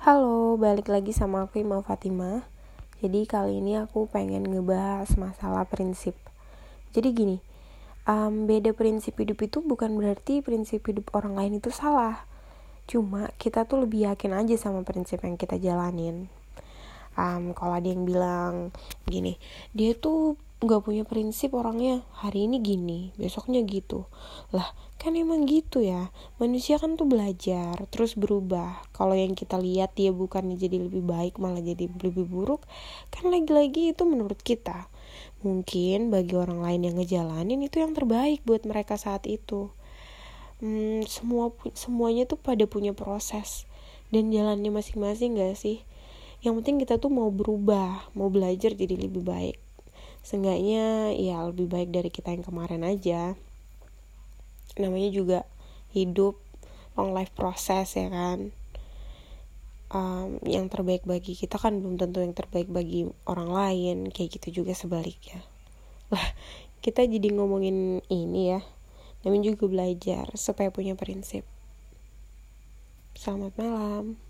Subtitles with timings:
[0.00, 2.48] Halo, balik lagi sama aku Ima Fatima.
[3.04, 6.16] Jadi kali ini aku pengen ngebahas masalah prinsip.
[6.96, 7.36] Jadi gini,
[8.08, 12.24] um, beda prinsip hidup itu bukan berarti prinsip hidup orang lain itu salah.
[12.88, 16.32] Cuma kita tuh lebih yakin aja sama prinsip yang kita jalanin.
[17.20, 18.72] Um, kalau ada yang bilang
[19.04, 19.36] gini,
[19.76, 24.04] dia tuh nggak punya prinsip orangnya hari ini gini besoknya gitu.
[24.52, 26.12] Lah kan emang gitu ya.
[26.36, 28.84] Manusia kan tuh belajar terus berubah.
[28.92, 32.68] Kalau yang kita lihat dia bukannya jadi lebih baik malah jadi lebih buruk
[33.08, 34.92] kan lagi-lagi itu menurut kita.
[35.40, 39.72] Mungkin bagi orang lain yang ngejalanin itu yang terbaik buat mereka saat itu.
[40.60, 43.64] Hmm, semua semuanya tuh pada punya proses
[44.12, 45.88] dan jalannya masing-masing gak sih?
[46.44, 49.69] Yang penting kita tuh mau berubah mau belajar jadi lebih baik
[50.20, 53.34] seenggaknya ya lebih baik dari kita yang kemarin aja.
[54.76, 55.38] Namanya juga
[55.90, 56.38] hidup
[56.94, 58.54] long life process ya kan?
[59.90, 64.62] Um, yang terbaik bagi kita kan belum tentu yang terbaik bagi orang lain kayak gitu
[64.62, 65.42] juga sebaliknya.
[66.14, 66.26] Lah
[66.78, 68.60] kita jadi ngomongin ini ya.
[69.26, 71.42] Namanya juga belajar supaya punya prinsip.
[73.18, 74.29] Selamat malam